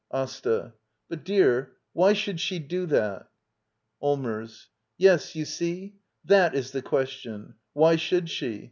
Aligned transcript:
AsTA. 0.11 0.73
But, 1.09 1.23
dear, 1.23 1.73
why 1.93 2.13
should 2.13 2.39
she 2.39 2.57
do 2.57 2.87
that? 2.87 3.29
Allmers. 4.01 4.67
Yes, 4.97 5.35
you 5.35 5.45
see— 5.45 5.93
that 6.33 6.55
is 6.55 6.71
the 6.71 6.81
question! 6.81 7.53
Why 7.73 7.97
should 7.97 8.27
she? 8.27 8.59